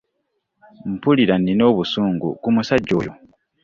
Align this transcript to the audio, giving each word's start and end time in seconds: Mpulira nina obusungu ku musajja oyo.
Mpulira 0.93 1.35
nina 1.43 1.63
obusungu 1.71 2.27
ku 2.41 2.47
musajja 2.55 2.93
oyo. 3.01 3.11